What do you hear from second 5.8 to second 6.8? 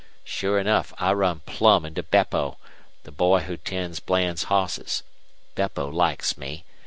likes me.